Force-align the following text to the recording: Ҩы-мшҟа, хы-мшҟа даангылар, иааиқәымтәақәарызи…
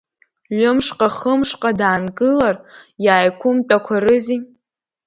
Ҩы-мшҟа, 0.57 1.07
хы-мшҟа 1.17 1.71
даангылар, 1.79 2.55
иааиқәымтәақәарызи… 3.05 4.39